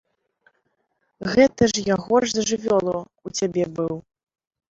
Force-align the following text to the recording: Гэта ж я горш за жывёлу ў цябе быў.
Гэта 1.33 1.63
ж 1.73 1.83
я 1.89 1.95
горш 2.05 2.29
за 2.37 2.43
жывёлу 2.51 2.93
ў 3.27 3.29
цябе 3.41 3.65
быў. 3.81 3.93